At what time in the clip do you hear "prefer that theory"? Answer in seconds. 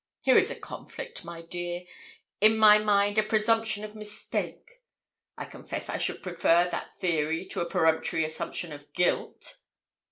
6.23-7.45